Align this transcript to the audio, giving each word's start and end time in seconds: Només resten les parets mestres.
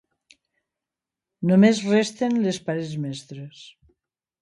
Només 1.51 1.83
resten 1.91 2.43
les 2.49 2.63
parets 2.71 2.99
mestres. 3.07 3.65